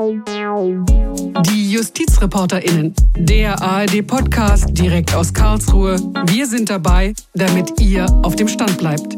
[0.00, 5.96] Die JustizreporterInnen, der ARD-Podcast direkt aus Karlsruhe.
[6.24, 9.14] Wir sind dabei, damit ihr auf dem Stand bleibt.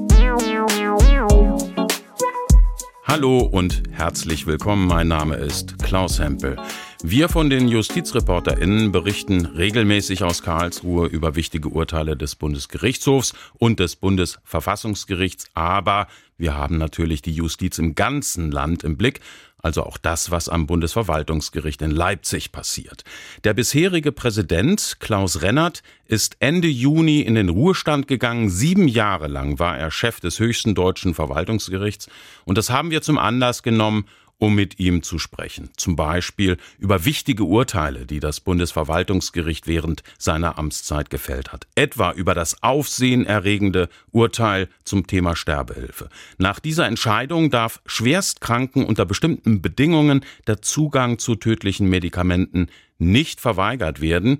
[3.05, 4.89] Hallo und herzlich willkommen.
[4.89, 6.57] Mein Name ist Klaus Hempel.
[7.05, 13.95] Wir von den JustizreporterInnen berichten regelmäßig aus Karlsruhe über wichtige Urteile des Bundesgerichtshofs und des
[13.97, 15.47] Bundesverfassungsgerichts.
[15.55, 16.09] Aber
[16.39, 19.21] wir haben natürlich die Justiz im ganzen Land im Blick
[19.63, 23.05] also auch das, was am Bundesverwaltungsgericht in Leipzig passiert.
[23.45, 28.51] Der bisherige Präsident Klaus Rennert ist Ende Juni in den Ruhestand gegangen.
[28.51, 32.09] Sieben Jahre lang war er Chef des höchsten deutschen Verwaltungsgerichts.
[32.45, 34.07] Und das haben wir zum Anlass genommen,
[34.43, 35.71] um mit ihm zu sprechen.
[35.77, 41.69] Zum Beispiel über wichtige Urteile, die das Bundesverwaltungsgericht während seiner Amtszeit gefällt hat.
[41.77, 46.09] Etwa über das aufsehenerregende Urteil zum Thema Sterbehilfe.
[46.39, 52.67] Nach dieser Entscheidung darf Schwerstkranken unter bestimmten Bedingungen der Zugang zu tödlichen Medikamenten
[52.99, 54.39] nicht verweigert werden.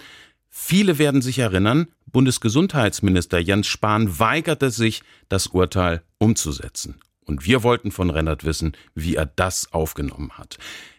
[0.51, 6.97] Viele werden sich erinnern, Bundesgesundheitsminister Jens Spahn weigerte sich, das Urteil umzusetzen.
[7.25, 10.59] Und wir wollten von Rennert wissen, wie er das aufgenommen hat.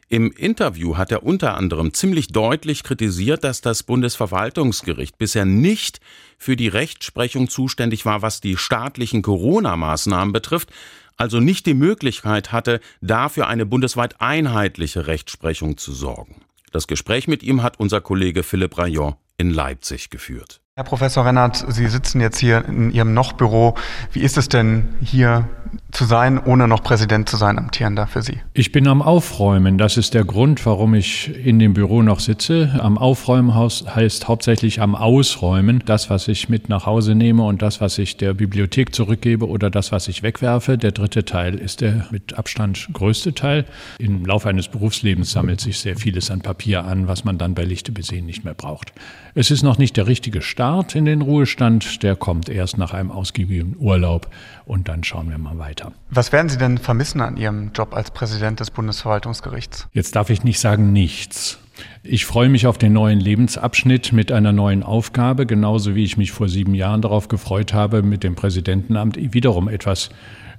[0.09, 6.01] Im Interview hat er unter anderem ziemlich deutlich kritisiert, dass das Bundesverwaltungsgericht bisher nicht
[6.37, 10.71] für die Rechtsprechung zuständig war, was die staatlichen Corona-Maßnahmen betrifft,
[11.17, 16.41] also nicht die Möglichkeit hatte, dafür eine bundesweit einheitliche Rechtsprechung zu sorgen.
[16.71, 20.62] Das Gespräch mit ihm hat unser Kollege Philipp Rayon in Leipzig geführt.
[20.75, 23.75] Herr Professor Rennert, Sie sitzen jetzt hier in Ihrem Noch-Büro.
[24.11, 25.47] Wie ist es denn hier
[25.91, 28.39] zu sein, ohne noch Präsident zu sein, amtierender für Sie?
[28.55, 29.77] Ich bin am Aufräumen.
[29.77, 32.79] Das ist der Grund, warum ich in dem Büro noch sitze.
[32.79, 35.83] Am Aufräumen heißt hauptsächlich am Ausräumen.
[35.85, 39.69] Das, was ich mit nach Hause nehme und das, was ich der Bibliothek zurückgebe oder
[39.69, 40.79] das, was ich wegwerfe.
[40.79, 43.65] Der dritte Teil ist der mit Abstand größte Teil.
[43.99, 47.63] Im Laufe eines Berufslebens sammelt sich sehr vieles an Papier an, was man dann bei
[47.63, 48.91] Lichte besehen nicht mehr braucht.
[49.35, 50.62] Es ist noch nicht der richtige Start
[50.95, 52.03] in den Ruhestand.
[52.03, 54.29] Der kommt erst nach einem ausgiebigen Urlaub
[54.65, 55.91] und dann schauen wir mal weiter.
[56.09, 59.87] Was werden Sie denn vermissen an Ihrem Job als Präsident des Bundesverwaltungsgerichts?
[59.91, 61.59] Jetzt darf ich nicht sagen nichts.
[62.03, 66.31] Ich freue mich auf den neuen Lebensabschnitt mit einer neuen Aufgabe, genauso wie ich mich
[66.31, 70.09] vor sieben Jahren darauf gefreut habe, mit dem Präsidentenamt wiederum etwas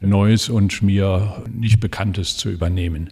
[0.01, 3.09] Neues und mir nicht Bekanntes zu übernehmen.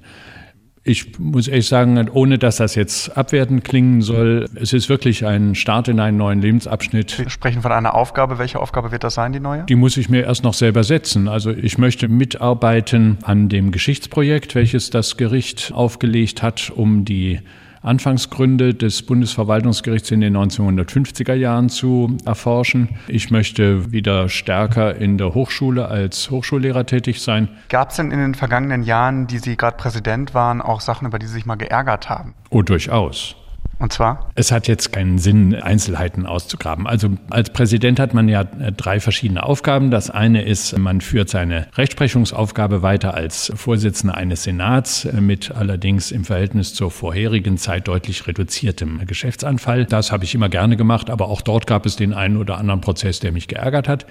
[0.85, 5.55] Ich muss ehrlich sagen, ohne dass das jetzt abwertend klingen soll, es ist wirklich ein
[5.55, 7.11] Start in einen neuen Lebensabschnitt.
[7.11, 8.39] Sie sprechen von einer Aufgabe.
[8.39, 9.63] Welche Aufgabe wird das sein, die neue?
[9.65, 11.29] Die muss ich mir erst noch selber setzen.
[11.29, 17.39] Also ich möchte mitarbeiten an dem Geschichtsprojekt, welches das Gericht aufgelegt hat, um die
[17.83, 22.91] Anfangsgründe des Bundesverwaltungsgerichts in den 1950er Jahren zu erforschen.
[23.09, 27.49] Ich möchte wieder stärker in der Hochschule als Hochschullehrer tätig sein.
[27.69, 31.19] Gab es denn in den vergangenen Jahren, die Sie gerade Präsident waren, auch Sachen, über
[31.19, 32.35] die Sie sich mal geärgert haben?
[32.51, 33.37] Oh, durchaus.
[33.83, 34.31] Und zwar?
[34.37, 36.87] Es hat jetzt keinen Sinn, Einzelheiten auszugraben.
[36.87, 39.91] Also als Präsident hat man ja äh, drei verschiedene Aufgaben.
[39.91, 46.13] Das eine ist, man führt seine Rechtsprechungsaufgabe weiter als Vorsitzender eines Senats äh, mit allerdings
[46.13, 49.85] im Verhältnis zur vorherigen Zeit deutlich reduziertem Geschäftsanfall.
[49.85, 52.83] Das habe ich immer gerne gemacht, aber auch dort gab es den einen oder anderen
[52.83, 54.07] Prozess, der mich geärgert hat.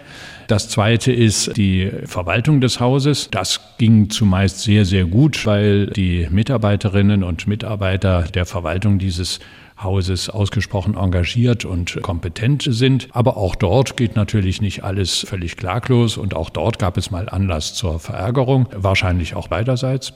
[0.48, 3.30] Das zweite ist die Verwaltung des Hauses.
[3.32, 9.40] Das ging zumeist sehr, sehr gut, weil die Mitarbeiterinnen und Mitarbeiter der Verwaltung dieses
[9.84, 13.08] Hauses ausgesprochen engagiert und kompetent sind.
[13.12, 17.30] Aber auch dort geht natürlich nicht alles völlig klaglos und auch dort gab es mal
[17.30, 20.14] Anlass zur Verärgerung, wahrscheinlich auch beiderseits.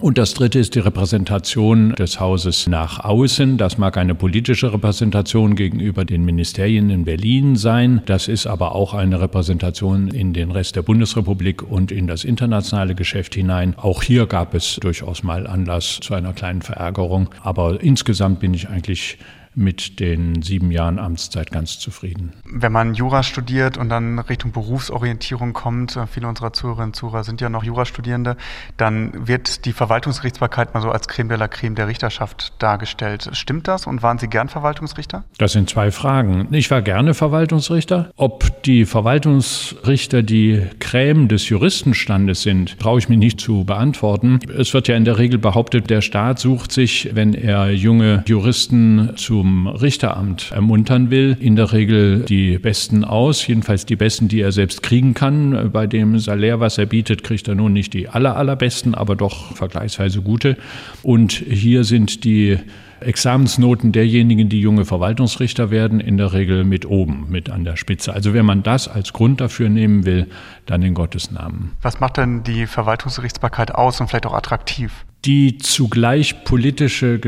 [0.00, 3.58] Und das Dritte ist die Repräsentation des Hauses nach außen.
[3.58, 8.00] Das mag eine politische Repräsentation gegenüber den Ministerien in Berlin sein.
[8.06, 12.94] Das ist aber auch eine Repräsentation in den Rest der Bundesrepublik und in das internationale
[12.94, 13.74] Geschäft hinein.
[13.76, 17.28] Auch hier gab es durchaus mal Anlass zu einer kleinen Verärgerung.
[17.42, 19.18] Aber insgesamt bin ich eigentlich
[19.54, 22.32] mit den sieben Jahren Amtszeit ganz zufrieden.
[22.44, 27.24] Wenn man Jura studiert und dann Richtung Berufsorientierung kommt, äh, viele unserer Zuhörerinnen und Zuhörer
[27.24, 28.36] sind ja noch Jurastudierende,
[28.76, 33.28] dann wird die Verwaltungsgerichtsbarkeit mal so als Creme de la Creme der Richterschaft dargestellt.
[33.32, 35.24] Stimmt das und waren Sie gern Verwaltungsrichter?
[35.38, 36.48] Das sind zwei Fragen.
[36.52, 38.10] Ich war gerne Verwaltungsrichter.
[38.16, 44.38] Ob die Verwaltungsrichter die Creme des Juristenstandes sind, brauche ich mir nicht zu beantworten.
[44.56, 49.12] Es wird ja in der Regel behauptet, der Staat sucht sich, wenn er junge Juristen
[49.16, 54.42] zu zum Richteramt ermuntern will, in der Regel die Besten aus, jedenfalls die Besten, die
[54.42, 55.70] er selbst kriegen kann.
[55.72, 59.56] Bei dem Salär, was er bietet, kriegt er nun nicht die aller, allerbesten, aber doch
[59.56, 60.58] vergleichsweise gute.
[61.02, 62.58] Und hier sind die
[63.00, 68.12] Examensnoten derjenigen, die junge Verwaltungsrichter werden, in der Regel mit oben, mit an der Spitze.
[68.12, 70.26] Also wenn man das als Grund dafür nehmen will,
[70.66, 71.72] dann in Gottes Namen.
[71.80, 75.06] Was macht denn die Verwaltungsgerichtsbarkeit aus und vielleicht auch attraktiv?
[75.24, 77.18] Die zugleich politische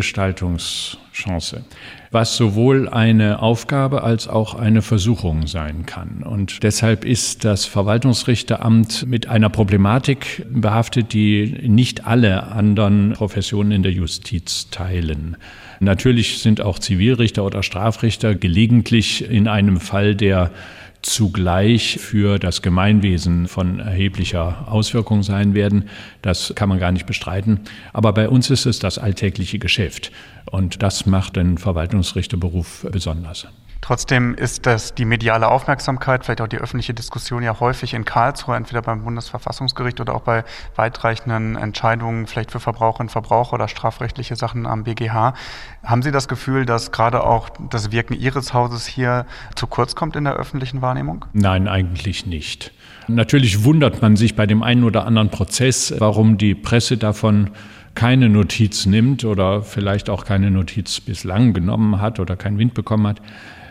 [1.12, 1.64] Gestaltungschance,
[2.10, 6.22] was sowohl eine Aufgabe als auch eine Versuchung sein kann.
[6.22, 13.82] Und deshalb ist das Verwaltungsrichteramt mit einer Problematik behaftet, die nicht alle anderen Professionen in
[13.82, 15.36] der Justiz teilen.
[15.80, 20.50] Natürlich sind auch Zivilrichter oder Strafrichter gelegentlich in einem Fall der
[21.02, 25.88] zugleich für das Gemeinwesen von erheblicher Auswirkung sein werden.
[26.22, 27.60] Das kann man gar nicht bestreiten.
[27.92, 30.12] Aber bei uns ist es das alltägliche Geschäft.
[30.50, 33.46] Und das macht den Verwaltungsrichterberuf besonders.
[33.82, 38.54] Trotzdem ist das die mediale Aufmerksamkeit, vielleicht auch die öffentliche Diskussion ja häufig in Karlsruhe,
[38.54, 40.44] entweder beim Bundesverfassungsgericht oder auch bei
[40.76, 45.34] weitreichenden Entscheidungen, vielleicht für Verbraucherinnen und Verbraucher oder strafrechtliche Sachen am BGH.
[45.82, 49.26] Haben Sie das Gefühl, dass gerade auch das Wirken Ihres Hauses hier
[49.56, 51.24] zu kurz kommt in der öffentlichen Wahrnehmung?
[51.32, 52.70] Nein, eigentlich nicht.
[53.08, 57.50] Natürlich wundert man sich bei dem einen oder anderen Prozess, warum die Presse davon
[57.96, 63.08] keine Notiz nimmt oder vielleicht auch keine Notiz bislang genommen hat oder keinen Wind bekommen
[63.08, 63.20] hat.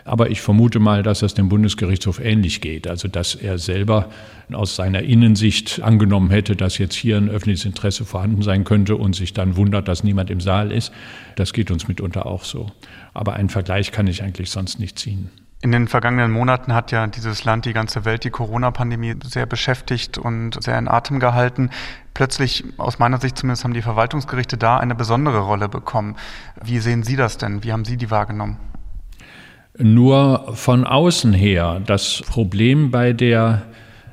[0.04, 2.88] Aber ich vermute mal, dass es dem Bundesgerichtshof ähnlich geht.
[2.88, 4.08] Also, dass er selber
[4.52, 9.14] aus seiner Innensicht angenommen hätte, dass jetzt hier ein öffentliches Interesse vorhanden sein könnte und
[9.14, 10.92] sich dann wundert, dass niemand im Saal ist.
[11.36, 12.70] Das geht uns mitunter auch so.
[13.14, 15.30] Aber einen Vergleich kann ich eigentlich sonst nicht ziehen.
[15.64, 20.18] In den vergangenen Monaten hat ja dieses Land, die ganze Welt, die Corona-Pandemie sehr beschäftigt
[20.18, 21.70] und sehr in Atem gehalten.
[22.14, 26.16] Plötzlich, aus meiner Sicht zumindest, haben die Verwaltungsgerichte da eine besondere Rolle bekommen.
[26.60, 27.62] Wie sehen Sie das denn?
[27.62, 28.56] Wie haben Sie die wahrgenommen?
[29.78, 31.80] Nur von außen her.
[31.86, 33.62] Das Problem bei der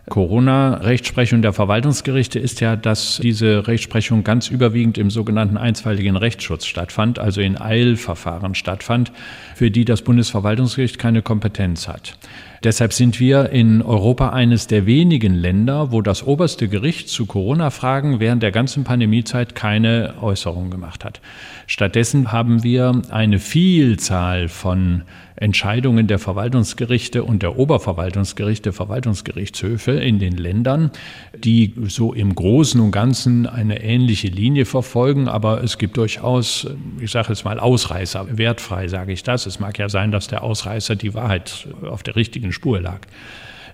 [0.10, 7.20] Corona-Rechtsprechung der Verwaltungsgerichte ist ja, dass diese Rechtsprechung ganz überwiegend im sogenannten einstweiligen Rechtsschutz stattfand,
[7.20, 9.12] also in Eilverfahren stattfand,
[9.56, 12.18] für die das Bundesverwaltungsgericht keine Kompetenz hat.
[12.64, 18.20] Deshalb sind wir in Europa eines der wenigen Länder, wo das oberste Gericht zu Corona-Fragen
[18.20, 21.22] während der ganzen Pandemiezeit keine Äußerung gemacht hat.
[21.68, 25.04] Stattdessen haben wir eine Vielzahl von
[25.40, 30.92] Entscheidungen der Verwaltungsgerichte und der Oberverwaltungsgerichte, Verwaltungsgerichtshöfe in den Ländern,
[31.34, 35.30] die so im Großen und Ganzen eine ähnliche Linie verfolgen.
[35.30, 36.68] Aber es gibt durchaus,
[37.00, 39.46] ich sage jetzt mal Ausreißer, wertfrei sage ich das.
[39.46, 43.02] Es mag ja sein, dass der Ausreißer die Wahrheit auf der richtigen richtigen Spur lag.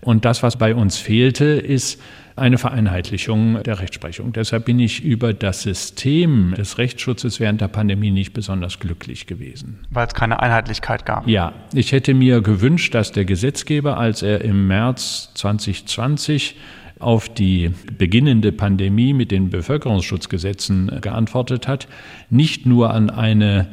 [0.01, 1.99] Und das, was bei uns fehlte, ist
[2.35, 4.33] eine Vereinheitlichung der Rechtsprechung.
[4.33, 9.79] Deshalb bin ich über das System des Rechtsschutzes während der Pandemie nicht besonders glücklich gewesen.
[9.89, 11.27] Weil es keine Einheitlichkeit gab.
[11.27, 16.55] Ja, ich hätte mir gewünscht, dass der Gesetzgeber, als er im März 2020
[16.99, 21.87] auf die beginnende Pandemie mit den Bevölkerungsschutzgesetzen geantwortet hat,
[22.29, 23.67] nicht nur an eine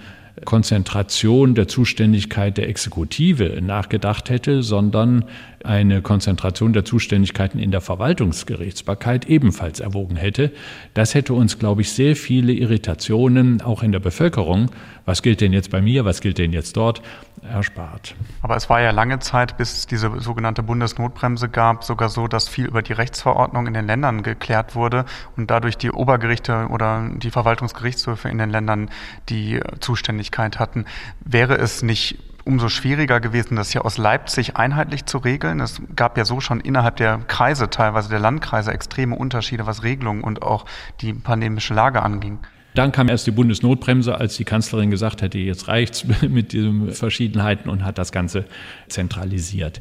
[0.44, 5.24] Konzentration der Zuständigkeit der Exekutive nachgedacht hätte, sondern
[5.62, 10.50] eine Konzentration der Zuständigkeiten in der Verwaltungsgerichtsbarkeit ebenfalls erwogen hätte.
[10.94, 14.70] Das hätte uns, glaube ich, sehr viele Irritationen auch in der Bevölkerung,
[15.04, 17.02] was gilt denn jetzt bei mir, was gilt denn jetzt dort,
[17.42, 18.14] erspart.
[18.40, 22.48] Aber es war ja lange Zeit, bis es diese sogenannte Bundesnotbremse gab, sogar so, dass
[22.48, 25.04] viel über die Rechtsverordnung in den Ländern geklärt wurde
[25.36, 28.90] und dadurch die Obergerichte oder die Verwaltungsgerichtshöfe in den Ländern
[29.28, 30.86] die Zuständigkeit hatten.
[31.24, 35.60] Wäre es nicht umso schwieriger gewesen, das hier aus Leipzig einheitlich zu regeln.
[35.60, 40.24] Es gab ja so schon innerhalb der Kreise, teilweise der Landkreise, extreme Unterschiede, was Regelungen
[40.24, 40.64] und auch
[41.00, 42.40] die pandemische Lage anging.
[42.74, 47.68] Dann kam erst die Bundesnotbremse, als die Kanzlerin gesagt hätte, jetzt reicht's mit diesen Verschiedenheiten
[47.68, 48.44] und hat das Ganze
[48.88, 49.80] zentralisiert.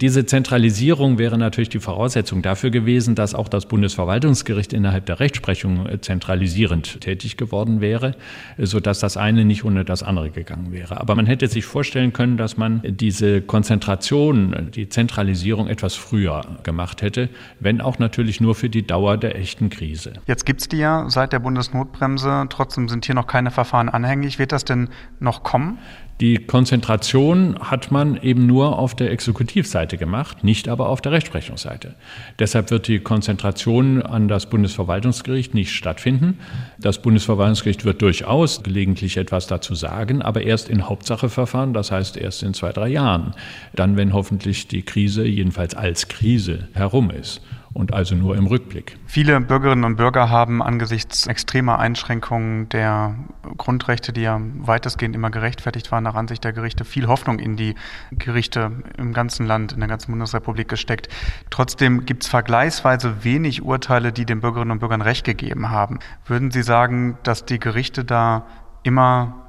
[0.00, 5.88] Diese Zentralisierung wäre natürlich die Voraussetzung dafür gewesen, dass auch das Bundesverwaltungsgericht innerhalb der Rechtsprechung
[6.00, 8.14] zentralisierend tätig geworden wäre,
[8.56, 11.00] sodass das eine nicht ohne das andere gegangen wäre.
[11.00, 17.02] Aber man hätte sich vorstellen können, dass man diese Konzentration, die Zentralisierung etwas früher gemacht
[17.02, 17.28] hätte,
[17.58, 20.12] wenn auch natürlich nur für die Dauer der echten Krise.
[20.26, 24.38] Jetzt gibt es die ja seit der Bundesnotbremse, trotzdem sind hier noch keine Verfahren anhängig.
[24.38, 25.78] Wird das denn noch kommen?
[26.20, 31.94] Die Konzentration hat man eben nur auf der Exekutivseite gemacht, nicht aber auf der Rechtsprechungsseite.
[32.38, 36.38] Deshalb wird die Konzentration an das Bundesverwaltungsgericht nicht stattfinden.
[36.78, 42.42] Das Bundesverwaltungsgericht wird durchaus gelegentlich etwas dazu sagen, aber erst in Hauptsacheverfahren, das heißt erst
[42.42, 43.34] in zwei, drei Jahren.
[43.74, 47.40] Dann, wenn hoffentlich die Krise, jedenfalls als Krise, herum ist
[47.72, 48.98] und also nur im Rückblick.
[49.06, 53.14] Viele Bürgerinnen und Bürger haben angesichts extremer Einschränkungen der
[53.56, 57.76] Grundrechte, die ja weitestgehend immer gerechtfertigt waren, nach Ansicht der Gerichte, viel Hoffnung in die
[58.10, 61.08] Gerichte im ganzen Land, in der ganzen Bundesrepublik gesteckt.
[61.50, 66.00] Trotzdem gibt es vergleichsweise wenig Urteile, die den Bürgerinnen und Bürgern Recht gegeben haben.
[66.26, 68.46] Würden Sie sagen, dass die Gerichte da
[68.82, 69.39] immer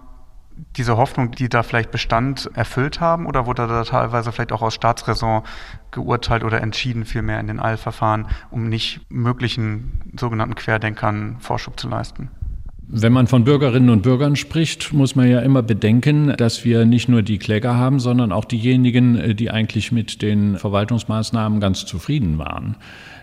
[0.77, 4.73] diese Hoffnung, die da vielleicht bestand, erfüllt haben oder wurde da teilweise vielleicht auch aus
[4.73, 5.43] Staatsräson
[5.91, 12.29] geurteilt oder entschieden, vielmehr in den Eilverfahren, um nicht möglichen sogenannten Querdenkern Vorschub zu leisten?
[12.93, 17.07] Wenn man von Bürgerinnen und Bürgern spricht, muss man ja immer bedenken, dass wir nicht
[17.07, 22.75] nur die Kläger haben, sondern auch diejenigen, die eigentlich mit den Verwaltungsmaßnahmen ganz zufrieden waren.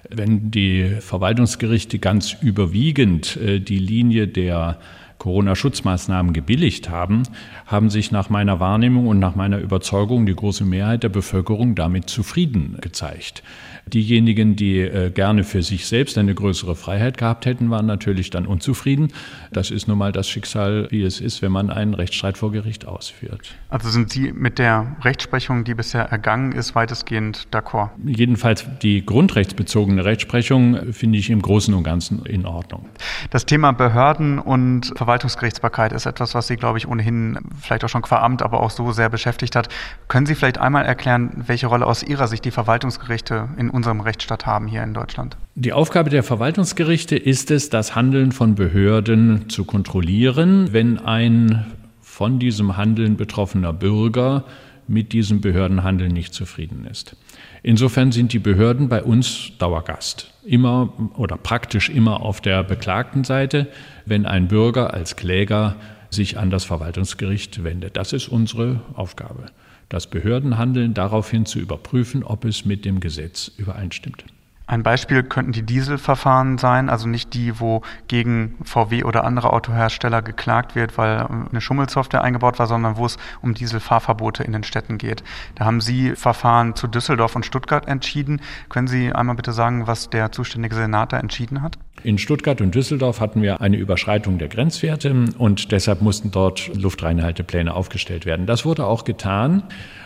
[0.09, 4.79] Wenn die Verwaltungsgerichte ganz überwiegend äh, die Linie der
[5.19, 7.25] Corona-Schutzmaßnahmen gebilligt haben,
[7.67, 12.09] haben sich nach meiner Wahrnehmung und nach meiner Überzeugung die große Mehrheit der Bevölkerung damit
[12.09, 13.43] zufrieden gezeigt.
[13.93, 18.47] Diejenigen, die äh, gerne für sich selbst eine größere Freiheit gehabt hätten, waren natürlich dann
[18.47, 19.09] unzufrieden.
[19.53, 22.87] Das ist nun mal das Schicksal, wie es ist, wenn man einen Rechtsstreit vor Gericht
[22.87, 23.55] ausführt.
[23.69, 27.91] Also sind Sie mit der Rechtsprechung, die bisher ergangen ist, weitestgehend d'accord?
[28.05, 32.87] Jedenfalls die grundrechtsbezogene Rechtsprechung finde ich im Großen und Ganzen in Ordnung.
[33.31, 38.03] Das Thema Behörden und Verwaltungsgerichtsbarkeit ist etwas, was Sie, glaube ich, ohnehin vielleicht auch schon
[38.03, 39.69] qua Amt, aber auch so sehr beschäftigt hat.
[40.09, 44.45] Können Sie vielleicht einmal erklären, welche Rolle aus Ihrer Sicht die Verwaltungsgerichte in unserem Rechtsstaat
[44.45, 45.37] haben hier in Deutschland?
[45.55, 51.65] Die Aufgabe der Verwaltungsgerichte ist es, das Handeln von Behörden zu kontrollieren, wenn ein
[52.03, 54.45] von diesem Handeln betroffener Bürger
[54.89, 57.17] mit diesem Behördenhandeln nicht zufrieden ist.
[57.63, 60.33] Insofern sind die Behörden bei uns Dauergast.
[60.45, 63.69] Immer oder praktisch immer auf der beklagten Seite,
[64.07, 65.77] wenn ein Bürger als Kläger
[66.11, 67.97] sich an das Verwaltungsgericht wendet.
[67.97, 69.47] Das ist unsere Aufgabe,
[69.89, 74.25] das Behördenhandeln daraufhin zu überprüfen, ob es mit dem Gesetz übereinstimmt.
[74.69, 80.21] Ein Beispiel könnten die Dieselverfahren sein, also nicht die, wo gegen VW oder andere Autohersteller
[80.21, 84.99] geklagt wird, weil eine Schummelsoftware eingebaut war, sondern wo es um Dieselfahrverbote in den Städten
[84.99, 85.25] geht.
[85.55, 88.43] Da haben Sie Verfahren zu Düsseldorf und Stuttgart entschieden.
[88.69, 91.79] Können Sie einmal bitte sagen, was der zuständige Senat da entschieden hat?
[92.05, 97.75] In Stuttgart und Düsseldorf hatten wir eine Überschreitung der Grenzwerte und deshalb mussten dort Luftreinhaltepläne
[97.75, 98.47] aufgestellt werden.
[98.47, 99.65] Das wurde auch getan,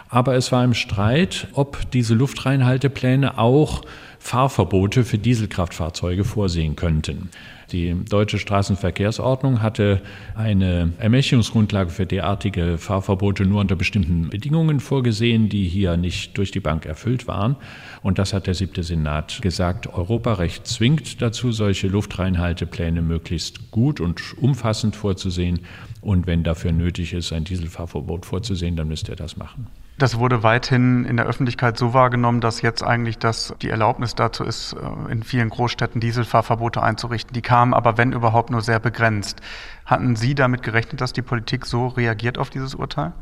[0.09, 3.83] aber es war im Streit, ob diese Luftreinhaltepläne auch
[4.19, 7.31] Fahrverbote für Dieselkraftfahrzeuge vorsehen könnten.
[7.73, 10.03] Die deutsche Straßenverkehrsordnung hatte
[10.35, 16.61] eine Ermächtigungsgrundlage für derartige Fahrverbote nur unter bestimmten Bedingungen vorgesehen, die hier nicht durch die
[16.61, 17.57] Bank erfüllt waren.
[18.03, 19.87] Und das hat der siebte Senat gesagt.
[19.87, 25.61] Europarecht zwingt dazu, solche Luftreinhaltepläne möglichst gut und umfassend vorzusehen.
[26.03, 29.67] Und wenn dafür nötig ist, ein Dieselfahrverbot vorzusehen, dann müsste er das machen.
[30.03, 34.43] Das wurde weithin in der Öffentlichkeit so wahrgenommen, dass jetzt eigentlich das, die Erlaubnis dazu
[34.43, 37.33] ist, äh, in vielen Großstädten Dieselfahrverbote einzurichten.
[37.35, 39.41] Die kamen aber, wenn überhaupt, nur sehr begrenzt.
[39.87, 43.13] Hatten Sie damit gerechnet, dass die Politik so reagiert auf dieses Urteil?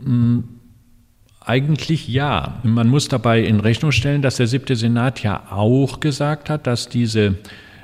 [0.00, 0.38] Mm,
[1.44, 2.60] eigentlich ja.
[2.62, 6.88] Man muss dabei in Rechnung stellen, dass der siebte Senat ja auch gesagt hat, dass
[6.88, 7.36] diese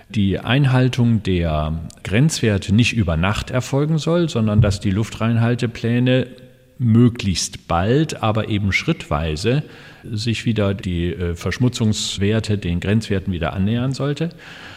[0.08, 6.45] die Einhaltung der Grenzwerte nicht über Nacht erfolgen soll, sondern dass die Luftreinhaltepläne
[6.78, 9.62] möglichst bald, aber eben schrittweise
[10.04, 14.30] sich wieder die äh, Verschmutzungswerte den Grenzwerten wieder annähern sollte.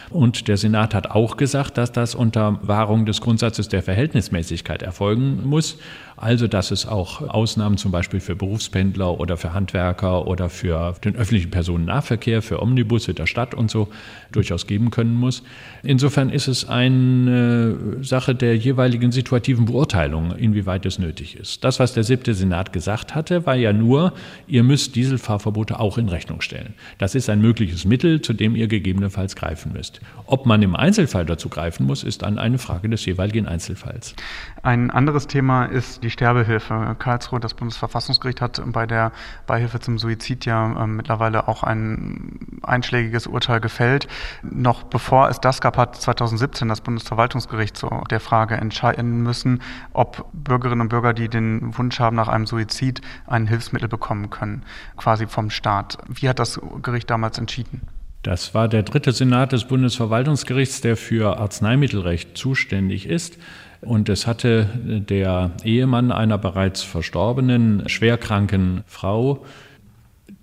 [0.08, 5.46] Und der Senat hat auch gesagt, dass das unter Wahrung des Grundsatzes der Verhältnismäßigkeit erfolgen
[5.48, 5.78] muss.
[6.20, 11.16] Also, dass es auch Ausnahmen zum Beispiel für Berufspendler oder für Handwerker oder für den
[11.16, 13.88] öffentlichen Personennahverkehr, für Omnibusse der Stadt und so
[14.30, 15.42] durchaus geben können muss.
[15.82, 21.64] Insofern ist es eine Sache der jeweiligen situativen Beurteilung, inwieweit es nötig ist.
[21.64, 24.12] Das, was der siebte Senat gesagt hatte, war ja nur,
[24.46, 26.74] ihr müsst Dieselfahrverbote auch in Rechnung stellen.
[26.98, 30.02] Das ist ein mögliches Mittel, zu dem ihr gegebenenfalls greifen müsst.
[30.26, 34.14] Ob man im Einzelfall dazu greifen muss, ist dann eine Frage des jeweiligen Einzelfalls.
[34.62, 36.96] Ein anderes Thema ist die Sterbehilfe.
[36.98, 39.12] Karlsruhe, das Bundesverfassungsgericht hat bei der
[39.46, 44.08] Beihilfe zum Suizid ja äh, mittlerweile auch ein einschlägiges Urteil gefällt.
[44.42, 49.62] Noch bevor es das gab, hat 2017 das Bundesverwaltungsgericht zu der Frage entscheiden müssen,
[49.92, 54.64] ob Bürgerinnen und Bürger, die den Wunsch haben nach einem Suizid, ein Hilfsmittel bekommen können,
[54.96, 55.98] quasi vom Staat.
[56.08, 57.82] Wie hat das Gericht damals entschieden?
[58.22, 63.38] Das war der dritte Senat des Bundesverwaltungsgerichts, der für Arzneimittelrecht zuständig ist.
[63.80, 64.66] Und es hatte
[65.08, 69.44] der Ehemann einer bereits verstorbenen, schwerkranken Frau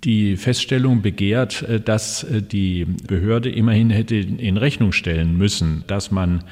[0.04, 6.44] die Feststellung begehrt, dass die Behörde immerhin hätte in Rechnung stellen müssen, dass man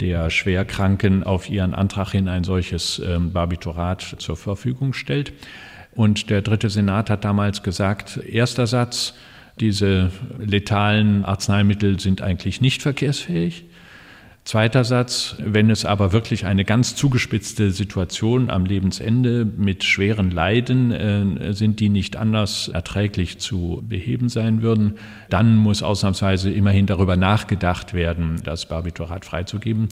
[0.00, 5.32] der Schwerkranken auf ihren Antrag hin ein solches ähm, Barbiturat zur Verfügung stellt.
[5.94, 9.14] Und der dritte Senat hat damals gesagt, erster Satz,
[9.60, 13.64] diese letalen Arzneimittel sind eigentlich nicht verkehrsfähig.
[14.44, 20.92] Zweiter Satz, wenn es aber wirklich eine ganz zugespitzte Situation am Lebensende mit schweren Leiden
[20.92, 24.98] äh, sind, die nicht anders erträglich zu beheben sein würden,
[25.30, 29.88] dann muss ausnahmsweise immerhin darüber nachgedacht werden, das Barbiturat freizugeben.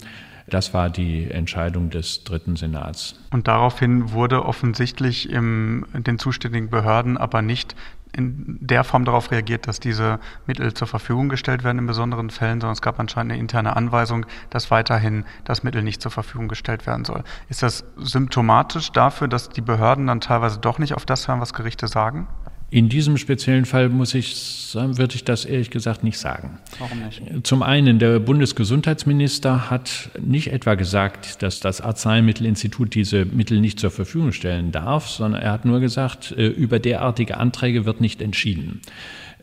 [0.48, 3.14] Das war die Entscheidung des dritten Senats.
[3.30, 7.74] Und daraufhin wurde offensichtlich in den zuständigen Behörden aber nicht
[8.14, 12.60] in der Form darauf reagiert, dass diese Mittel zur Verfügung gestellt werden in besonderen Fällen,
[12.60, 16.86] sondern es gab anscheinend eine interne Anweisung, dass weiterhin das Mittel nicht zur Verfügung gestellt
[16.86, 17.24] werden soll.
[17.48, 21.54] Ist das symptomatisch dafür, dass die Behörden dann teilweise doch nicht auf das hören, was
[21.54, 22.28] Gerichte sagen?
[22.72, 24.34] In diesem speziellen Fall muss ich
[24.74, 26.58] würde ich das ehrlich gesagt nicht sagen.
[26.78, 27.46] Warum nicht?
[27.46, 33.90] Zum einen, der Bundesgesundheitsminister hat nicht etwa gesagt, dass das Arzneimittelinstitut diese Mittel nicht zur
[33.90, 38.80] Verfügung stellen darf, sondern er hat nur gesagt, äh, über derartige Anträge wird nicht entschieden.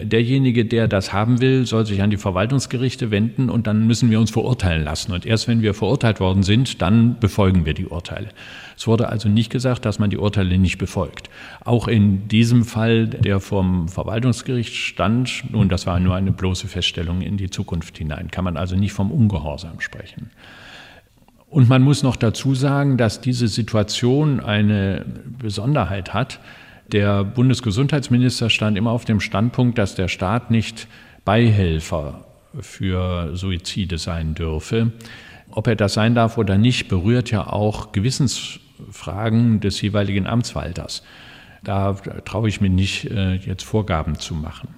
[0.02, 4.22] Derjenige, der das haben will, soll sich an die Verwaltungsgerichte wenden und dann müssen wir
[4.22, 5.12] uns verurteilen lassen.
[5.12, 8.30] Und erst wenn wir verurteilt worden sind, dann befolgen wir die Urteile.
[8.78, 11.30] Es wurde also nicht gesagt, dass man die Urteile nicht befolgt.
[11.66, 17.22] Auch in diesem Fall, der vom Verwaltungsgericht stand, nun, das war nur eine bloße Feststellung
[17.22, 20.30] in die Zukunft hinein, kann man also nicht vom Ungehorsam sprechen.
[21.50, 25.06] Und man muss noch dazu sagen, dass diese Situation eine
[25.40, 26.40] Besonderheit hat.
[26.92, 30.88] Der Bundesgesundheitsminister stand immer auf dem Standpunkt, dass der Staat nicht
[31.26, 32.26] Beihelfer
[32.60, 34.92] für Suizide sein dürfe.
[35.52, 41.04] Ob er das sein darf oder nicht, berührt ja auch Gewissensfragen des jeweiligen Amtswalters.
[41.64, 44.70] Da traue ich mir nicht, äh, jetzt Vorgaben zu machen.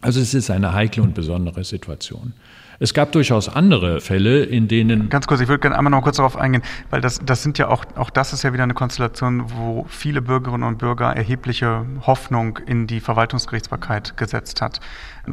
[0.00, 2.34] Also es ist eine heikle und besondere Situation.
[2.80, 5.08] Es gab durchaus andere Fälle, in denen.
[5.08, 7.68] Ganz kurz, ich würde gerne einmal noch kurz darauf eingehen, weil das, das sind ja
[7.68, 12.58] auch, auch das ist ja wieder eine Konstellation, wo viele Bürgerinnen und Bürger erhebliche Hoffnung
[12.66, 14.80] in die Verwaltungsgerichtsbarkeit gesetzt hat.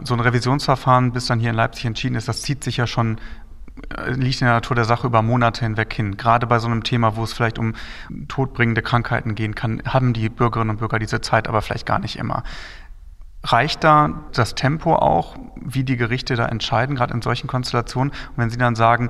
[0.04, 3.18] So ein Revisionsverfahren, bis dann hier in Leipzig entschieden ist, das zieht sich ja schon
[4.08, 6.18] liegt in der Natur der Sache über Monate hinweg hin.
[6.18, 7.74] Gerade bei so einem Thema, wo es vielleicht um
[8.28, 12.18] todbringende Krankheiten gehen kann, haben die Bürgerinnen und Bürger diese Zeit aber vielleicht gar nicht
[12.18, 12.44] immer.
[13.44, 18.12] Reicht da das Tempo auch, wie die Gerichte da entscheiden, gerade in solchen Konstellationen?
[18.12, 19.10] Und wenn Sie dann sagen,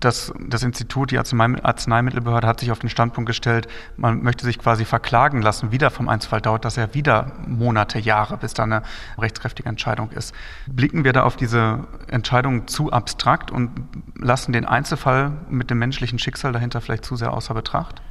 [0.00, 4.84] dass das Institut, die Arzneimittelbehörde hat sich auf den Standpunkt gestellt, man möchte sich quasi
[4.84, 8.82] verklagen lassen, wieder vom Einzelfall dauert das ja wieder Monate, Jahre, bis da eine
[9.18, 10.34] rechtskräftige Entscheidung ist.
[10.66, 13.70] Blicken wir da auf diese Entscheidung zu abstrakt und
[14.18, 18.02] lassen den Einzelfall mit dem menschlichen Schicksal dahinter vielleicht zu sehr außer Betracht?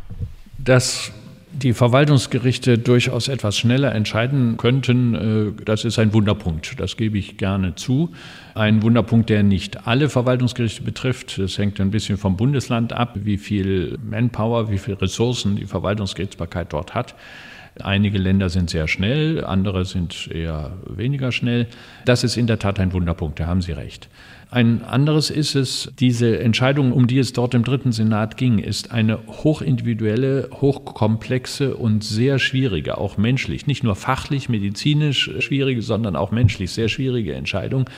[0.57, 1.11] Das
[1.51, 6.79] die Verwaltungsgerichte durchaus etwas schneller entscheiden könnten, äh, das ist ein Wunderpunkt.
[6.79, 8.11] Das gebe ich gerne zu.
[8.53, 11.37] Ein Wunderpunkt, der nicht alle Verwaltungsgerichte betrifft.
[11.37, 16.73] Das hängt ein bisschen vom Bundesland ab, wie viel Manpower, wie viel Ressourcen die Verwaltungsgerichtsbarkeit
[16.73, 17.15] dort hat.
[17.81, 21.67] Einige Länder sind sehr schnell, andere sind eher weniger schnell.
[22.05, 24.09] Das ist in der Tat ein Wunderpunkt, da haben Sie recht.
[24.49, 28.91] Ein anderes ist es, diese Entscheidung, um die es dort im dritten Senat ging, ist
[28.91, 36.31] eine hochindividuelle, hochkomplexe und sehr schwierige, auch menschlich, nicht nur fachlich, medizinisch schwierige, sondern auch
[36.31, 37.89] menschlich sehr schwierige Entscheidung.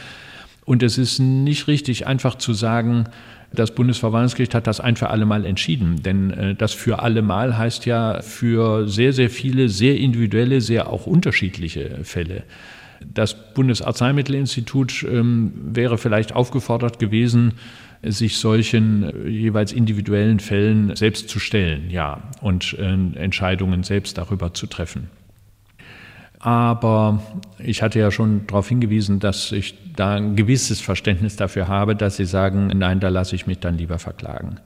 [0.66, 3.06] Und es ist nicht richtig, einfach zu sagen,
[3.52, 6.02] das Bundesverwaltungsgericht hat das ein für alle Mal entschieden.
[6.04, 10.90] Denn äh, das für alle Mal heißt ja für sehr, sehr viele, sehr individuelle, sehr
[10.90, 12.44] auch unterschiedliche Fälle.
[13.06, 17.54] Das Bundesarzneimittelinstitut ähm, wäre vielleicht aufgefordert gewesen,
[18.04, 24.54] sich solchen äh, jeweils individuellen Fällen selbst zu stellen, ja, und äh, Entscheidungen selbst darüber
[24.54, 25.10] zu treffen.
[26.40, 27.22] Aber
[27.58, 32.16] ich hatte ja schon darauf hingewiesen, dass ich da ein gewisses Verständnis dafür habe, dass
[32.16, 34.58] Sie sagen, nein, da lasse ich mich dann lieber verklagen.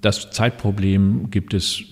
[0.00, 1.82] Das Zeitproblem gibt es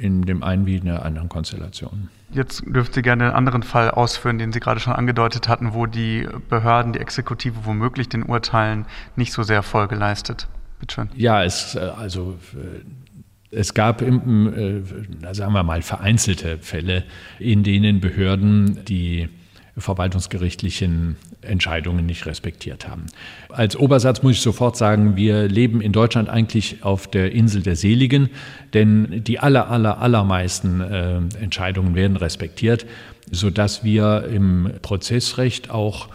[0.00, 2.08] in dem einen wie in der anderen Konstellation.
[2.30, 5.86] Jetzt dürfen Sie gerne einen anderen Fall ausführen, den Sie gerade schon angedeutet hatten, wo
[5.86, 10.48] die Behörden, die Exekutive womöglich den Urteilen nicht so sehr Folge leistet.
[10.80, 11.08] Bitte schön.
[11.14, 12.84] Ja, es, äh, also äh,
[13.50, 14.10] es gab, äh,
[15.32, 17.04] sagen wir mal, vereinzelte Fälle,
[17.38, 19.28] in denen Behörden die
[19.78, 23.06] verwaltungsgerichtlichen Entscheidungen nicht respektiert haben.
[23.50, 27.76] Als Obersatz muss ich sofort sagen, wir leben in Deutschland eigentlich auf der Insel der
[27.76, 28.30] Seligen,
[28.72, 32.86] denn die aller, aller, allermeisten äh, Entscheidungen werden respektiert,
[33.30, 36.08] sodass wir im Prozessrecht auch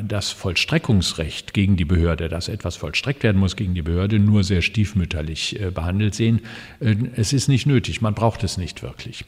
[0.00, 4.62] das Vollstreckungsrecht gegen die Behörde, dass etwas vollstreckt werden muss gegen die Behörde, nur sehr
[4.62, 6.40] stiefmütterlich äh, behandelt sehen.
[6.80, 9.24] Äh, es ist nicht nötig, man braucht es nicht wirklich.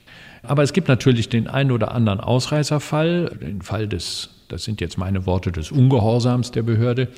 [0.46, 4.98] Aber es gibt natürlich den einen oder anderen Ausreißerfall, den Fall des, das sind jetzt
[4.98, 7.08] meine Worte, des Ungehorsams der Behörde.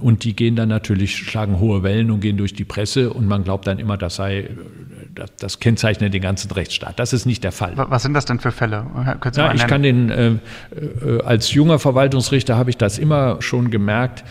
[0.00, 3.44] Und die gehen dann natürlich, schlagen hohe Wellen und gehen durch die Presse und man
[3.44, 4.50] glaubt dann immer, das sei,
[5.14, 6.98] das, das kennzeichnet den ganzen Rechtsstaat.
[6.98, 7.72] Das ist nicht der Fall.
[7.76, 8.84] Was sind das denn für Fälle?
[9.34, 14.24] Ja, ich kann den, äh, äh, als junger Verwaltungsrichter habe ich das immer schon gemerkt,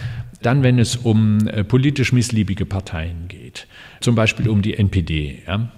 [0.43, 3.67] dann, wenn es um äh, politisch missliebige Parteien geht,
[4.01, 5.41] zum Beispiel um die NPD.
[5.47, 5.69] Ja?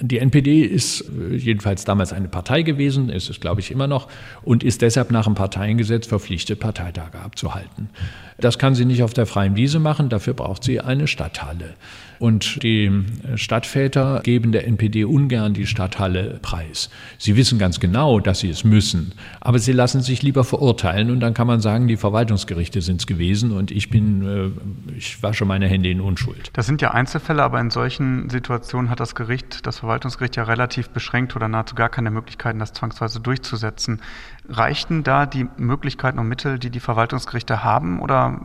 [0.00, 4.08] Die NPD ist äh, jedenfalls damals eine Partei gewesen, ist es, glaube ich, immer noch,
[4.42, 7.90] und ist deshalb nach dem Parteiengesetz verpflichtet, Parteitage abzuhalten.
[8.38, 11.74] Das kann sie nicht auf der freien Wiese machen, dafür braucht sie eine Stadthalle.
[12.18, 12.90] Und die
[13.34, 16.88] Stadtväter geben der NPD ungern die Stadthalle preis.
[17.18, 21.20] Sie wissen ganz genau, dass sie es müssen, aber sie lassen sich lieber verurteilen und
[21.20, 25.44] dann kann man sagen, die Verwaltungsgerichte sind es gewesen und ich bin, äh, ich wasche
[25.44, 26.50] meine Hände in Unschuld.
[26.54, 30.90] Das sind ja Einzelfälle, aber in solchen Situationen hat das Gericht, das Verwaltungsgericht ja relativ
[30.90, 34.00] beschränkt oder nahezu gar keine Möglichkeiten, das zwangsweise durchzusetzen.
[34.48, 38.40] Reichten da die Möglichkeiten und Mittel, die die Verwaltungsgerichte haben oder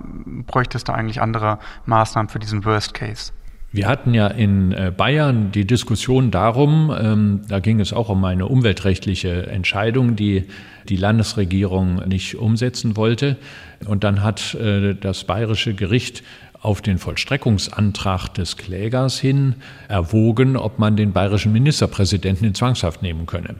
[0.47, 3.31] bräuchte es da eigentlich andere Maßnahmen für diesen Worst Case?
[3.73, 8.25] Wir hatten ja in äh, Bayern die Diskussion darum, ähm, da ging es auch um
[8.25, 10.43] eine umweltrechtliche Entscheidung, die
[10.89, 13.37] die Landesregierung nicht umsetzen wollte.
[13.85, 16.21] Und dann hat äh, das bayerische Gericht
[16.61, 19.55] auf den Vollstreckungsantrag des Klägers hin
[19.87, 23.55] erwogen, ob man den bayerischen Ministerpräsidenten in Zwangshaft nehmen könne.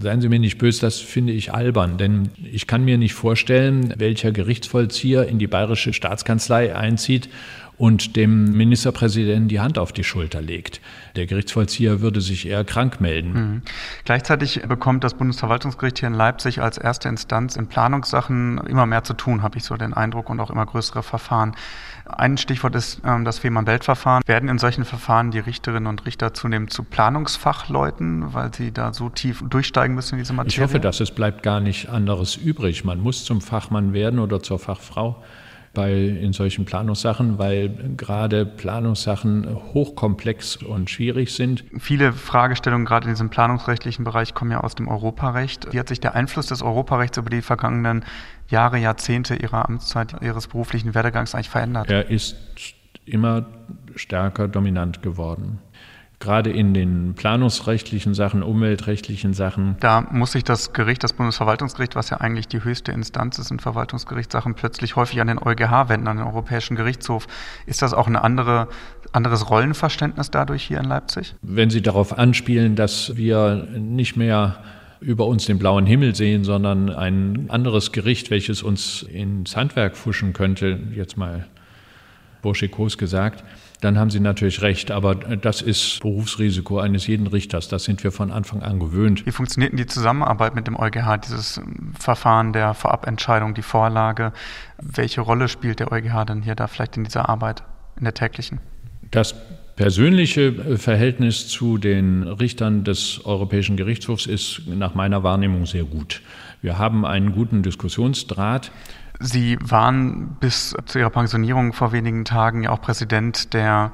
[0.00, 3.94] Seien Sie mir nicht böse, das finde ich albern, denn ich kann mir nicht vorstellen,
[3.98, 7.28] welcher Gerichtsvollzieher in die bayerische Staatskanzlei einzieht
[7.78, 10.80] und dem Ministerpräsidenten die Hand auf die Schulter legt.
[11.14, 13.32] Der Gerichtsvollzieher würde sich eher krank melden.
[13.32, 13.62] Mhm.
[14.04, 19.14] Gleichzeitig bekommt das Bundesverwaltungsgericht hier in Leipzig als erste Instanz in Planungssachen immer mehr zu
[19.14, 21.54] tun, habe ich so den Eindruck, und auch immer größere Verfahren.
[22.04, 24.22] Ein Stichwort ist ähm, das Fehmarn-Belt-Verfahren.
[24.26, 29.08] Werden in solchen Verfahren die Richterinnen und Richter zunehmend zu Planungsfachleuten, weil sie da so
[29.08, 30.52] tief durchsteigen müssen in diese Materie?
[30.52, 32.84] Ich hoffe, dass es bleibt gar nicht anderes übrig.
[32.84, 35.22] Man muss zum Fachmann werden oder zur Fachfrau
[35.78, 41.62] bei, in solchen Planungssachen, weil gerade Planungssachen hochkomplex und schwierig sind.
[41.78, 45.72] Viele Fragestellungen gerade in diesem planungsrechtlichen Bereich kommen ja aus dem Europarecht.
[45.72, 48.04] Wie hat sich der Einfluss des Europarechts über die vergangenen
[48.48, 51.88] Jahre, Jahrzehnte Ihrer Amtszeit, Ihres beruflichen Werdegangs eigentlich verändert?
[51.88, 52.34] Er ist
[53.04, 53.46] immer
[53.94, 55.60] stärker dominant geworden
[56.20, 59.76] gerade in den planungsrechtlichen Sachen, umweltrechtlichen Sachen.
[59.80, 63.60] Da muss sich das Gericht, das Bundesverwaltungsgericht, was ja eigentlich die höchste Instanz ist in
[63.60, 67.26] Verwaltungsgerichtssachen, plötzlich häufig an den EuGH wenden, an den Europäischen Gerichtshof.
[67.66, 68.68] Ist das auch ein andere,
[69.12, 71.34] anderes Rollenverständnis dadurch hier in Leipzig?
[71.42, 74.56] Wenn Sie darauf anspielen, dass wir nicht mehr
[75.00, 80.32] über uns den blauen Himmel sehen, sondern ein anderes Gericht, welches uns ins Handwerk fuschen
[80.32, 81.46] könnte, jetzt mal
[82.42, 83.44] burschikos gesagt,
[83.80, 84.90] dann haben Sie natürlich recht.
[84.90, 87.68] Aber das ist Berufsrisiko eines jeden Richters.
[87.68, 89.24] Das sind wir von Anfang an gewöhnt.
[89.26, 91.60] Wie funktioniert denn die Zusammenarbeit mit dem EuGH, dieses
[91.98, 94.32] Verfahren der Vorabentscheidung, die Vorlage?
[94.80, 97.62] Welche Rolle spielt der EuGH denn hier da vielleicht in dieser Arbeit,
[97.96, 98.60] in der täglichen?
[99.10, 99.34] Das
[99.76, 106.20] persönliche Verhältnis zu den Richtern des Europäischen Gerichtshofs ist nach meiner Wahrnehmung sehr gut.
[106.62, 108.72] Wir haben einen guten Diskussionsdraht.
[109.20, 113.92] Sie waren bis zu Ihrer Pensionierung vor wenigen Tagen ja auch Präsident der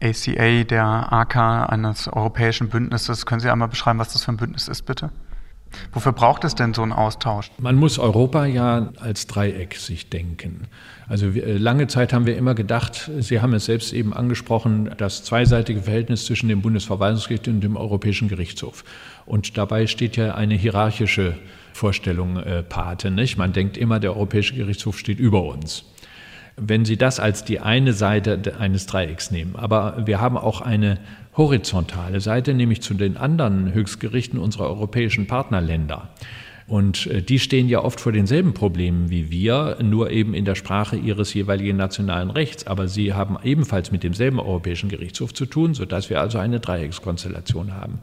[0.00, 1.36] ACA, der AK,
[1.70, 3.26] eines europäischen Bündnisses.
[3.26, 5.10] Können Sie einmal beschreiben, was das für ein Bündnis ist, bitte?
[5.92, 7.50] Wofür braucht es denn so einen Austausch?
[7.58, 10.66] Man muss Europa ja als Dreieck sich denken.
[11.08, 15.24] Also äh, lange Zeit haben wir immer gedacht, Sie haben es selbst eben angesprochen, das
[15.24, 18.84] zweiseitige Verhältnis zwischen dem Bundesverwaltungsgericht und dem Europäischen Gerichtshof.
[19.26, 21.36] Und dabei steht ja eine hierarchische
[21.72, 23.10] Vorstellung äh, Pate.
[23.10, 23.36] Nicht?
[23.36, 25.84] Man denkt immer, der Europäische Gerichtshof steht über uns.
[26.56, 30.98] Wenn Sie das als die eine Seite eines Dreiecks nehmen, aber wir haben auch eine
[31.36, 36.10] horizontale Seite, nämlich zu den anderen Höchstgerichten unserer europäischen Partnerländer.
[36.70, 40.54] Und äh, die stehen ja oft vor denselben Problemen wie wir, nur eben in der
[40.54, 42.66] Sprache ihres jeweiligen nationalen Rechts.
[42.66, 47.74] Aber sie haben ebenfalls mit demselben Europäischen Gerichtshof zu tun, sodass wir also eine Dreieckskonstellation
[47.74, 47.98] haben.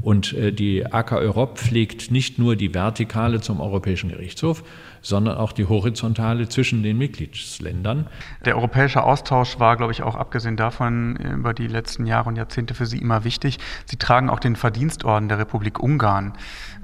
[0.00, 4.62] Und äh, die AK Europe pflegt nicht nur die Vertikale zum Europäischen Gerichtshof,
[5.02, 8.06] sondern auch die Horizontale zwischen den Mitgliedsländern.
[8.44, 12.74] Der europäische Austausch war, glaube ich, auch abgesehen davon über die letzten Jahre und Jahrzehnte
[12.74, 13.58] für Sie immer wichtig.
[13.86, 16.34] Sie tragen auch den Verdienstorden der Republik Ungarn.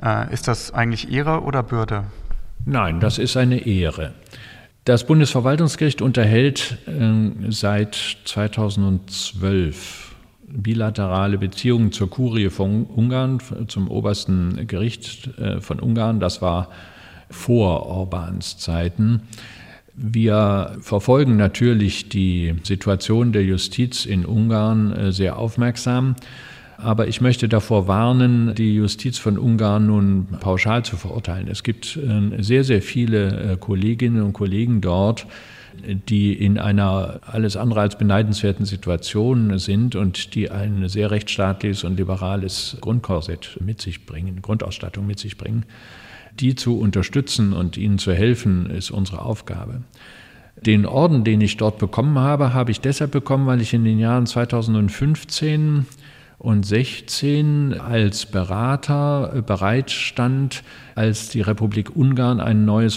[0.02, 2.04] Äh, ist das eigentlich Ehre oder Bürde?
[2.66, 4.14] Nein, das ist eine Ehre.
[4.84, 10.03] Das Bundesverwaltungsgericht unterhält äh, seit 2012
[10.48, 16.20] bilaterale Beziehungen zur Kurie von Ungarn, zum obersten Gericht äh, von Ungarn.
[16.20, 16.68] Das war
[17.30, 19.22] vor Orbans Zeiten.
[19.94, 26.16] Wir verfolgen natürlich die Situation der Justiz in Ungarn äh, sehr aufmerksam.
[26.76, 31.48] Aber ich möchte davor warnen, die Justiz von Ungarn nun pauschal zu verurteilen.
[31.48, 35.26] Es gibt äh, sehr, sehr viele Kolleginnen und Kollegen dort,
[36.08, 41.96] die in einer alles andere als beneidenswerten Situation sind und die ein sehr rechtsstaatliches und
[41.96, 45.64] liberales Grundkorsett mit sich bringen, Grundausstattung mit sich bringen.
[46.40, 49.82] Die zu unterstützen und ihnen zu helfen, ist unsere Aufgabe.
[50.60, 53.98] Den Orden, den ich dort bekommen habe, habe ich deshalb bekommen, weil ich in den
[53.98, 55.86] Jahren 2015
[56.38, 60.62] und 16 als Berater bereitstand,
[60.94, 62.96] als die Republik Ungarn ein neues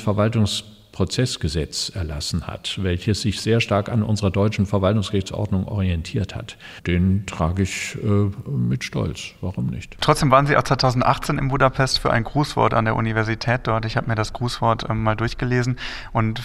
[0.98, 6.58] Verwaltungsprozessgesetz erlassen hat, welches sich sehr stark an unserer deutschen Verwaltungsgerichtsordnung orientiert hat.
[6.88, 9.34] Den trage ich äh, mit Stolz.
[9.42, 9.96] Warum nicht?
[10.02, 13.86] Trotzdem waren Sie auch 2018 in Budapest für ein Grußwort an der Universität dort.
[13.86, 15.78] Ich habe mir das Grußwort äh, mal durchgelesen
[16.14, 16.42] und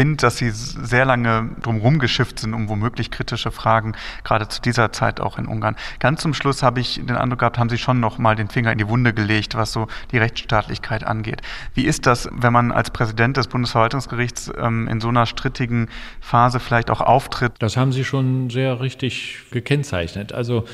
[0.00, 3.92] finde, dass sie sehr lange drumherum geschifft sind, um womöglich kritische Fragen,
[4.24, 5.76] gerade zu dieser Zeit auch in Ungarn.
[5.98, 8.72] Ganz zum Schluss habe ich den Eindruck gehabt, haben sie schon noch mal den Finger
[8.72, 11.42] in die Wunde gelegt, was so die Rechtsstaatlichkeit angeht.
[11.74, 15.90] Wie ist das, wenn man als Präsident des Bundesverwaltungsgerichts ähm, in so einer strittigen
[16.22, 17.52] Phase vielleicht auch auftritt?
[17.58, 20.32] Das haben Sie schon sehr richtig gekennzeichnet.
[20.32, 20.64] Also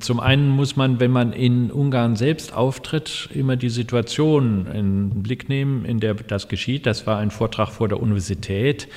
[0.00, 5.22] zum einen muss man, wenn man in Ungarn selbst auftritt, immer die Situation in den
[5.22, 6.84] Blick nehmen, in der das geschieht.
[6.86, 8.88] Das war ein Vortrag vor der Universität.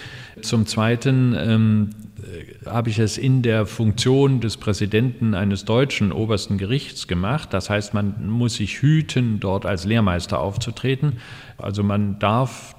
[0.42, 1.90] Zum Zweiten ähm,
[2.66, 7.54] habe ich es in der Funktion des Präsidenten eines deutschen obersten Gerichts gemacht.
[7.54, 11.18] Das heißt, man muss sich hüten, dort als Lehrmeister aufzutreten.
[11.60, 12.76] Also man darf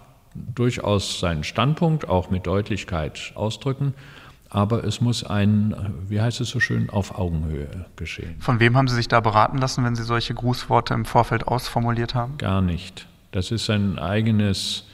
[0.54, 3.94] durchaus seinen Standpunkt auch mit Deutlichkeit ausdrücken
[4.50, 5.74] aber es muss ein,
[6.08, 8.37] wie heißt es so schön, auf Augenhöhe geschehen.
[8.40, 12.14] Von wem haben Sie sich da beraten lassen, wenn Sie solche Grußworte im Vorfeld ausformuliert
[12.14, 12.38] haben?
[12.38, 13.06] Gar nicht.
[13.32, 14.84] Das ist ein eigenes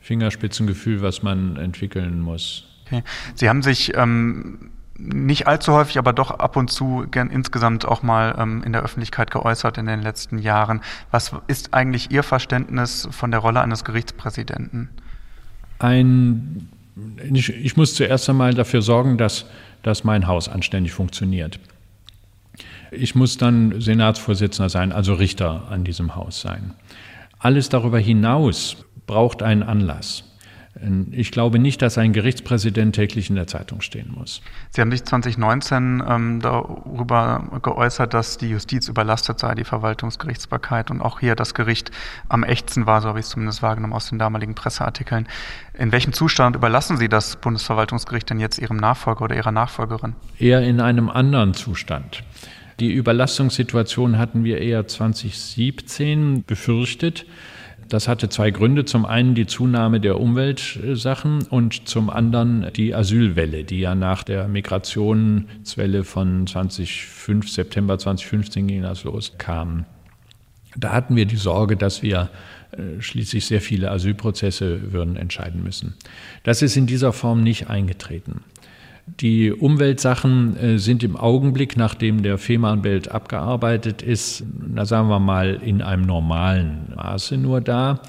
[0.00, 2.66] Fingerspitzengefühl, was man entwickeln muss.
[2.86, 3.02] Okay.
[3.34, 8.02] Sie haben sich ähm, nicht allzu häufig, aber doch ab und zu gern insgesamt auch
[8.02, 10.82] mal ähm, in der Öffentlichkeit geäußert in den letzten Jahren.
[11.10, 14.90] Was ist eigentlich Ihr Verständnis von der Rolle eines Gerichtspräsidenten?
[15.78, 16.68] Ein
[17.32, 19.46] ich, ich muss zuerst einmal dafür sorgen, dass,
[19.82, 21.58] dass mein Haus anständig funktioniert.
[22.90, 26.74] Ich muss dann Senatsvorsitzender sein, also Richter an diesem Haus sein.
[27.38, 28.76] Alles darüber hinaus
[29.06, 30.24] braucht einen Anlass.
[31.10, 34.40] Ich glaube nicht, dass ein Gerichtspräsident täglich in der Zeitung stehen muss.
[34.70, 41.00] Sie haben sich 2019 ähm, darüber geäußert, dass die Justiz überlastet sei, die Verwaltungsgerichtsbarkeit und
[41.00, 41.90] auch hier das Gericht
[42.28, 45.26] am echtsten war, so habe ich es zumindest wahrgenommen aus den damaligen Presseartikeln.
[45.76, 50.14] In welchem Zustand überlassen Sie das Bundesverwaltungsgericht denn jetzt Ihrem Nachfolger oder Ihrer Nachfolgerin?
[50.38, 52.22] Eher in einem anderen Zustand.
[52.78, 57.26] Die Überlastungssituation hatten wir eher 2017 befürchtet.
[57.90, 58.84] Das hatte zwei Gründe.
[58.84, 64.46] Zum einen die Zunahme der Umweltsachen und zum anderen die Asylwelle, die ja nach der
[64.46, 69.86] Migrationswelle von 2005, September 2015 ging das los, kam.
[70.76, 72.30] Da hatten wir die Sorge, dass wir
[72.70, 75.94] äh, schließlich sehr viele Asylprozesse würden entscheiden müssen.
[76.44, 78.44] Das ist in dieser Form nicht eingetreten.
[79.18, 85.58] Die Umweltsachen äh, sind im Augenblick, nachdem der Fehmarnbelt abgearbeitet ist, na sagen wir mal,
[85.62, 88.00] in einem normalen Maße nur da.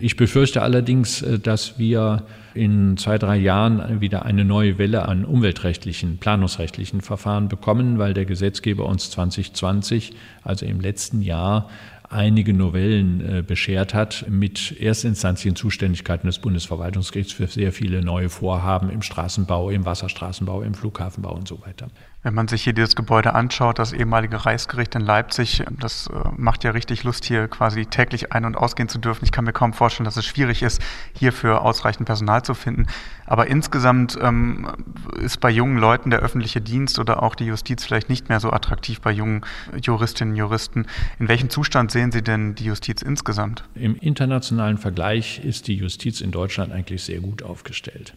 [0.00, 5.24] Ich befürchte allerdings, äh, dass wir in zwei, drei Jahren wieder eine neue Welle an
[5.24, 11.68] umweltrechtlichen, planungsrechtlichen Verfahren bekommen, weil der Gesetzgeber uns 2020, also im letzten Jahr,
[12.10, 18.90] einige Novellen äh, beschert hat mit erstinstanzlichen Zuständigkeiten des Bundesverwaltungsgerichts für sehr viele neue Vorhaben
[18.90, 21.88] im Straßenbau, im Wasserstraßenbau, im Flughafenbau und so weiter.
[22.22, 26.64] Wenn man sich hier dieses Gebäude anschaut, das ehemalige Reichsgericht in Leipzig, das äh, macht
[26.64, 29.24] ja richtig Lust, hier quasi täglich ein- und ausgehen zu dürfen.
[29.24, 30.82] Ich kann mir kaum vorstellen, dass es schwierig ist,
[31.16, 32.88] hierfür ausreichend Personal zu finden.
[33.24, 34.70] Aber insgesamt ähm,
[35.18, 38.52] ist bei jungen Leuten der öffentliche Dienst oder auch die Justiz vielleicht nicht mehr so
[38.52, 39.40] attraktiv bei jungen
[39.80, 40.86] Juristinnen und Juristen.
[41.18, 43.64] In welchem Zustand sehen Sie denn die Justiz insgesamt?
[43.74, 48.12] Im internationalen Vergleich ist die Justiz in Deutschland eigentlich sehr gut aufgestellt.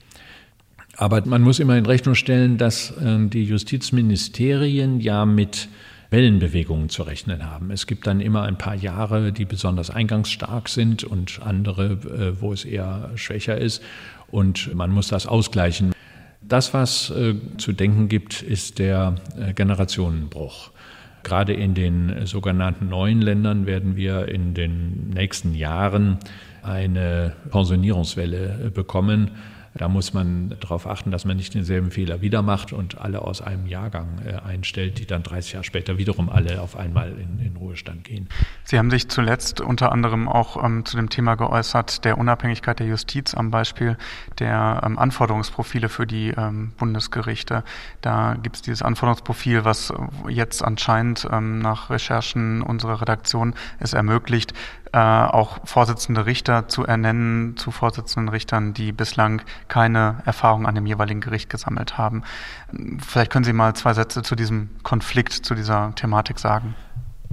[0.95, 5.67] Aber man muss immer in Rechnung stellen, dass äh, die Justizministerien ja mit
[6.11, 7.71] Wellenbewegungen zu rechnen haben.
[7.71, 12.53] Es gibt dann immer ein paar Jahre, die besonders eingangsstark sind und andere, äh, wo
[12.53, 13.81] es eher schwächer ist.
[14.29, 15.93] Und man muss das ausgleichen.
[16.41, 19.15] Das, was äh, zu denken gibt, ist der
[19.55, 20.71] Generationenbruch.
[21.23, 26.17] Gerade in den sogenannten neuen Ländern werden wir in den nächsten Jahren
[26.61, 29.31] eine Pensionierungswelle bekommen
[29.75, 33.41] da muss man darauf achten, dass man nicht denselben Fehler wieder macht und alle aus
[33.41, 37.57] einem Jahrgang äh, einstellt, die dann 30 Jahre später wiederum alle auf einmal in, in
[37.57, 38.29] Ruhestand gehen.
[38.63, 42.87] Sie haben sich zuletzt unter anderem auch ähm, zu dem Thema geäußert, der Unabhängigkeit der
[42.87, 43.97] Justiz am Beispiel
[44.39, 47.63] der ähm, Anforderungsprofile für die ähm, Bundesgerichte.
[48.01, 49.91] Da gibt es dieses Anforderungsprofil, was
[50.27, 54.53] jetzt anscheinend ähm, nach Recherchen unserer Redaktion es ermöglicht,
[54.93, 60.85] äh, auch Vorsitzende Richter zu ernennen zu Vorsitzenden Richtern, die bislang keine Erfahrung an dem
[60.85, 62.23] jeweiligen Gericht gesammelt haben.
[63.05, 66.75] Vielleicht können Sie mal zwei Sätze zu diesem Konflikt, zu dieser Thematik sagen.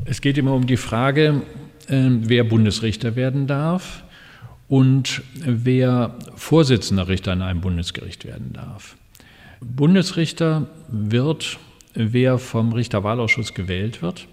[0.05, 1.43] Es geht immer um die Frage,
[1.87, 4.03] äh, wer Bundesrichter werden darf
[4.69, 8.97] und wer Vorsitzender Richter in einem Bundesgericht werden darf.
[9.61, 11.59] Bundesrichter wird
[11.95, 14.27] wer vom Richterwahlausschuss gewählt wird.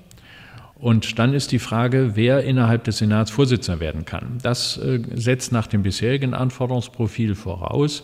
[0.79, 4.37] Und dann ist die Frage, wer innerhalb des Senats Vorsitzender werden kann.
[4.43, 8.03] Das äh, setzt nach dem bisherigen Anforderungsprofil voraus,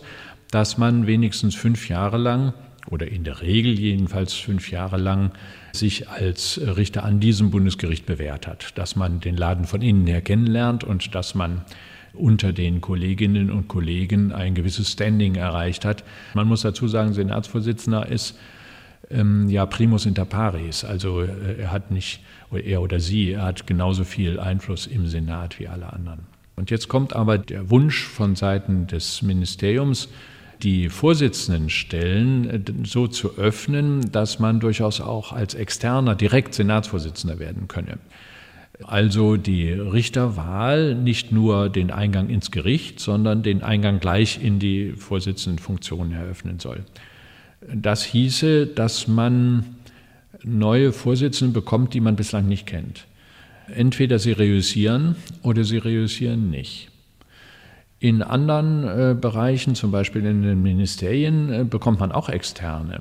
[0.50, 2.52] dass man wenigstens fünf Jahre lang
[2.90, 5.30] oder in der Regel jedenfalls fünf Jahre lang
[5.72, 10.20] sich als Richter an diesem Bundesgericht bewährt hat, dass man den Laden von innen her
[10.20, 11.62] kennenlernt und dass man
[12.12, 16.04] unter den Kolleginnen und Kollegen ein gewisses Standing erreicht hat.
[16.34, 18.38] Man muss dazu sagen, Senatsvorsitzender ist
[19.10, 22.20] ähm, ja primus inter pares, also äh, er hat nicht,
[22.52, 26.20] er oder sie, hat genauso viel Einfluss im Senat wie alle anderen.
[26.56, 30.08] Und jetzt kommt aber der Wunsch von Seiten des Ministeriums,
[30.62, 37.68] die Vorsitzendenstellen äh, so zu öffnen, dass man durchaus auch als Externer direkt Senatsvorsitzender werden
[37.68, 37.98] könne.
[38.82, 44.92] Also die Richterwahl nicht nur den Eingang ins Gericht, sondern den Eingang gleich in die
[44.92, 46.84] Vorsitzendenfunktion eröffnen soll.
[47.72, 49.73] Das hieße, dass man
[50.44, 53.06] neue Vorsitzende bekommt, die man bislang nicht kennt.
[53.74, 56.90] Entweder sie reüssieren oder sie reüssieren nicht.
[57.98, 63.00] In anderen äh, Bereichen, zum Beispiel in den Ministerien, äh, bekommt man auch externe.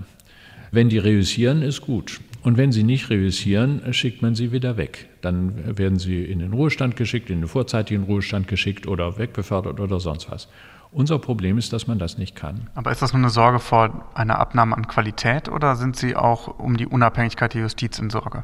[0.72, 2.22] Wenn die reüssieren, ist gut.
[2.42, 5.10] Und wenn sie nicht reüssieren, schickt man sie wieder weg.
[5.22, 10.00] Dann werden sie in den Ruhestand geschickt, in den vorzeitigen Ruhestand geschickt oder wegbefördert oder
[10.00, 10.48] sonst was.
[10.94, 12.70] Unser Problem ist, dass man das nicht kann.
[12.76, 16.60] Aber ist das nur eine Sorge vor einer Abnahme an Qualität oder sind Sie auch
[16.60, 18.44] um die Unabhängigkeit der Justiz in Sorge?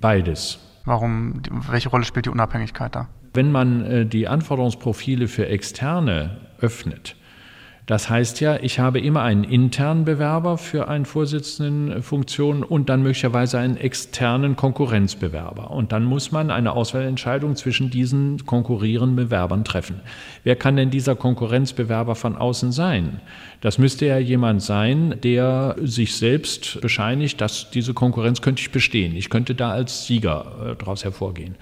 [0.00, 0.60] Beides.
[0.84, 3.08] Warum, welche Rolle spielt die Unabhängigkeit da?
[3.32, 7.16] Wenn man äh, die Anforderungsprofile für Externe öffnet,
[7.86, 13.58] das heißt ja, ich habe immer einen internen Bewerber für eine Vorsitzendenfunktion und dann möglicherweise
[13.58, 15.70] einen externen Konkurrenzbewerber.
[15.70, 20.00] Und dann muss man eine Auswahlentscheidung zwischen diesen konkurrierenden Bewerbern treffen.
[20.44, 23.20] Wer kann denn dieser Konkurrenzbewerber von außen sein?
[23.60, 29.14] Das müsste ja jemand sein, der sich selbst bescheinigt, dass diese Konkurrenz könnte ich bestehen.
[29.14, 31.56] Ich könnte da als Sieger äh, daraus hervorgehen.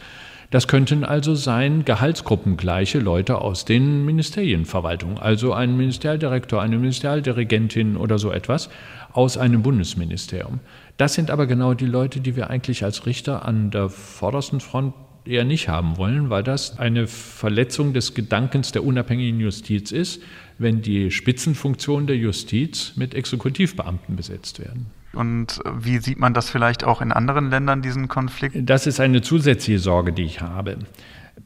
[0.53, 8.19] Das könnten also sein gehaltsgruppengleiche Leute aus den Ministerienverwaltungen, also ein Ministerialdirektor, eine Ministerialdirigentin oder
[8.19, 8.69] so etwas
[9.15, 10.61] aus einem Bundesministerium.
[10.99, 14.93] Das sind aber genau die Leute, die wir eigentlich als Richter an der vordersten Front
[15.25, 20.21] eher nicht haben wollen, weil das eine Verletzung des Gedankens der unabhängigen Justiz ist,
[20.59, 24.91] wenn die Spitzenfunktionen der Justiz mit Exekutivbeamten besetzt werden.
[25.13, 28.57] Und wie sieht man das vielleicht auch in anderen Ländern, diesen Konflikt?
[28.69, 30.79] Das ist eine zusätzliche Sorge, die ich habe.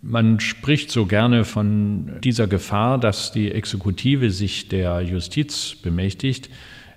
[0.02, 6.50] Man spricht so gerne von dieser Gefahr, dass die Exekutive sich der Justiz bemächtigt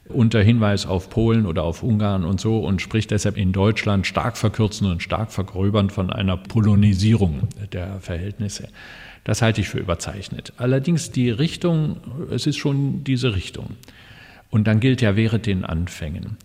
[0.10, 4.38] unter Hinweis auf Polen oder auf Ungarn und so und spricht deshalb in Deutschland stark
[4.38, 8.70] verkürzend und stark vergröbernd von einer Polonisierung der Verhältnisse.
[9.24, 10.54] Das halte ich für überzeichnet.
[10.58, 11.98] Allerdings die Richtung,
[12.32, 13.76] es ist schon diese Richtung.
[14.50, 16.38] Und dann gilt ja während den Anfängen.